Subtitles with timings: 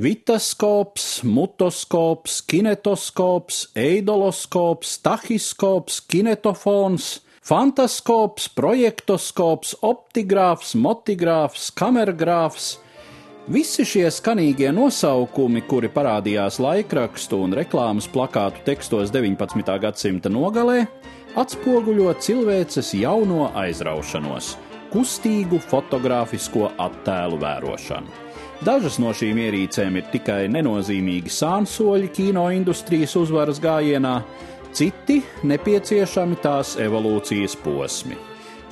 [0.00, 12.78] Vitaskops, mutoskops, kinetoskops, eidoloskops, tahiskops, kinetofons, fantaskops, projektoskops, optigrāfs, motigrāfs, kamergrāfs.
[13.52, 19.76] Visi šie skanīgie nosaukumi, kuri parādījās laikrakstu un reklāmas plakātu tekstos 19.
[19.76, 20.86] gadsimta nogalē,
[21.36, 24.54] atspoguļo cilvēces jauno aizraušanos,
[24.92, 28.20] kustīgu fotogrāfisko attēlu vērošanu.
[28.62, 34.20] Dažas no šīm ierīcēm ir tikai nenozīmīgi sānsoļi kino industrijas uzvaras gājienā,
[34.70, 35.18] citi
[35.50, 38.14] nepieciešami tās evolūcijas posmi.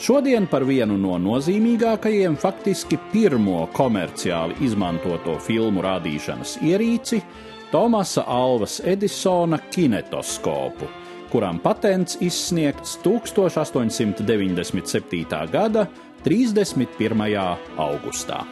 [0.00, 7.18] Šodien par vienu no nozīmīgākajiem, faktiski pirmo komerciāli izmantoto filmu rādīšanas ierīci
[7.70, 10.88] Tomasa Alvas Edisona kinetoskopu,
[11.32, 15.50] kuram patents izsniegts 1897.
[15.52, 15.86] gada
[16.24, 17.56] 31.
[17.78, 18.44] augustā.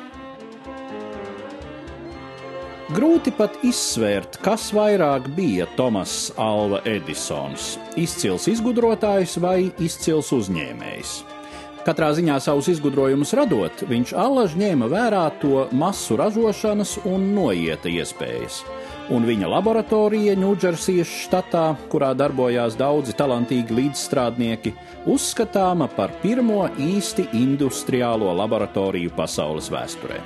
[2.89, 11.11] Grūti pat izsvērt, kas vairāk bija Tomas Alva Edisons- izcils izgudrotājs vai izcils uzņēmējs.
[11.85, 18.65] Katrā ziņā savus izgudrojumus radot, viņš allaž ņēma vērā to masu ražošanas un noieta iespējas.
[19.09, 24.75] Un viņa laboratorija Ņūdžersijas štatā, kurā darbojās daudzi talantīgi līdzstrādnieki,
[25.09, 30.20] uzskatāma par pirmo īsti industriālo laboratoriju pasaules vēsturē.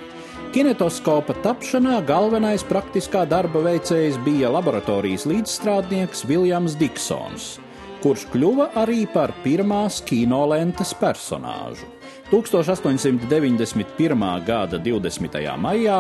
[0.53, 7.55] Kinetoskopa tapšanā galvenais praktiskā darba veicējs bija laboratorijas līdzstrādnieks Viljams Diksons,
[8.03, 11.87] kurš kļuva arī par pirmās kinolentes personāžu.
[12.33, 14.45] 1891.
[14.47, 15.57] gada 20.
[15.61, 15.99] maijā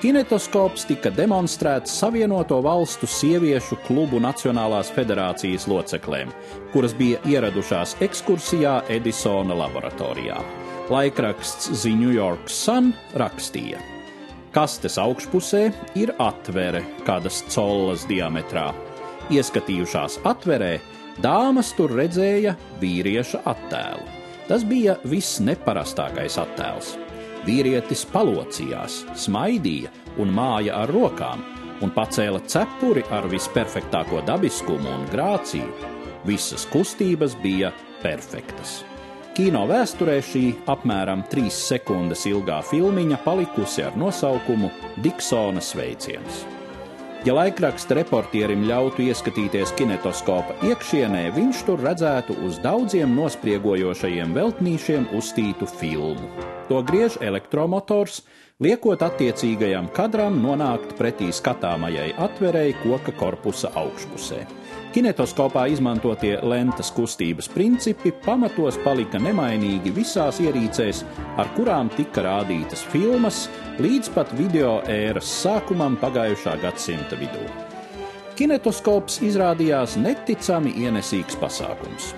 [0.00, 6.32] kinetoskops tika demonstrēts Savienoto Valstu sieviešu klubu Nacionālās federācijas loceklēm,
[6.72, 10.40] kuras bija ieradušās ekskursijā Edisona laboratorijā.
[10.90, 13.78] Laikraksts The New York Sun rakstīja:
[14.56, 18.72] Kastes augšpusē ir atvere kādas collas diametrā.
[19.32, 20.74] Ieskatījušās atverē,
[21.22, 24.06] dāmas tur redzēja vīrieša attēlu.
[24.48, 26.94] Tas bija viss neparastākais attēls.
[27.44, 31.44] Vīrietis palocījās, smaidīja un māja ar rokām,
[31.84, 35.92] un pacēla cepuri ar visperfektāko dabiskumu un grāciju.
[36.24, 37.72] Visas kustības bija
[38.02, 38.82] perfektas.
[39.34, 44.70] Kino vēsturē šī apmēram 3 sekundes ilgā filmiņa palikusi ar nosaukumu
[45.02, 46.44] Diksona sveiciens.
[47.24, 55.64] Ja laikraksta reportierim ļautu ieskatīties kinetoskopa iekšienē, viņš tur redzētu uz daudziem nospriegojošajiem veltnīšiem uztītu
[55.64, 56.28] filmu.
[56.68, 58.20] To griež elektromotors,
[58.60, 64.44] liekot attiecīgajam kadram nonākt pretī skatāmajai atverēji koka korpusa augšpusē.
[64.94, 71.00] Kinetoskopā izmantotie lentas kustības principi pamatos palika nemainīgi visās ierīcēs,
[71.34, 73.48] ar kurām tika rādītas filmas,
[73.82, 77.42] līdz pat video ēras sākumam pagājušā gadsimta vidū.
[78.38, 82.12] Kinetoskops izrādījās neticami ienesīgs pasākums.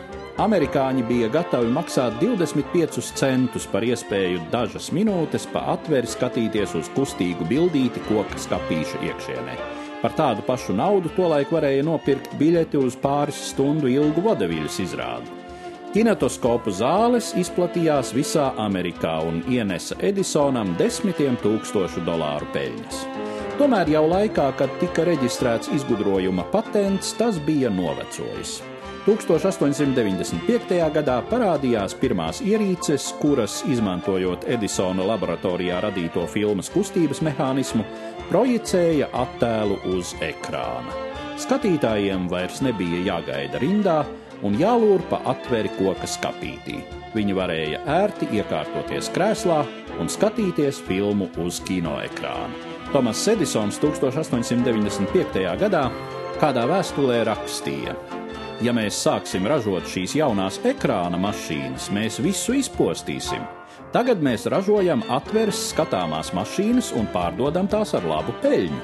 [0.44, 7.48] Amerikāņi bija gatavi maksāt 25 centus par iespēju dažas minūtes pa atveri skatīties uz kustīgu
[7.48, 9.85] bildīti koka skāpīša iekšienē.
[10.06, 15.32] Par tādu pašu naudu tolaik varēja nopirkt biļeti uz pāris stundu ilgu vodevīļas izrādi.
[15.96, 23.02] Kinetoskopu zāles izplatījās visā Amerikā un ienesa Edisonam desmitiem tūkstošu dolāru peļņas.
[23.58, 28.60] Tomēr jau laikā, kad tika reģistrēts izgudrojuma patents, tas bija novecojis.
[29.06, 30.78] 1895.
[30.96, 37.86] gadā parādījās pirmās ierīces, kuras, izmantojot Edisona laboratorijā radīto filmas kustības mehānismu,
[38.32, 40.90] projicēja attēlu uz ekrāna.
[41.38, 44.00] Skatītājiem vairs nebija jāgaida rindā
[44.42, 46.80] un jālūr pa atveri koka skapītī.
[47.14, 49.62] Viņi varēja ērti iekārtoties krēslā
[50.00, 52.50] un skatīties filmu uz kinoekrāna.
[52.90, 55.46] Tomas Edisons 1895.
[55.62, 55.86] gadā
[56.40, 57.94] kādā vēstulē rakstīja:
[58.64, 63.42] Ja mēs sāksim ražot šīs jaunās ekrāna mašīnas, mēs visu izpostīsim.
[63.92, 68.78] Tagad mēs ražojam atveres skatāmās mašīnas un pārdodam tās ar labu peļņu.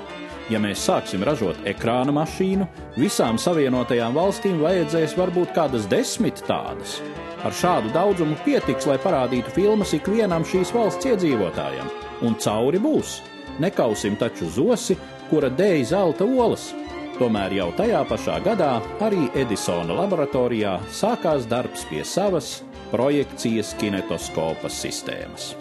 [0.53, 2.67] Ja mēs sāksim ražot ekrāna mašīnu,
[3.00, 6.99] visām savienotajām valstīm vajadzēs varbūt kādas desmit tādas.
[7.41, 11.88] Ar šādu daudzumu pietiks, lai parādītu filmas ikvienam šīs valsts iedzīvotājam,
[12.29, 13.23] un cauri būs.
[13.62, 14.99] Nekausim taču zosi,
[15.31, 16.75] kura dēļ zelta olas.
[17.22, 22.48] Tomēr jau tajā pašā gadā arī Edisona laboratorijā sākās darbs pie savas
[22.90, 25.52] projekcijas kinetoskopas sistēmas.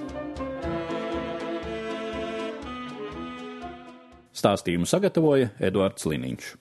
[4.41, 6.51] Stāstījumu sagatavoja Eduards Liniņš.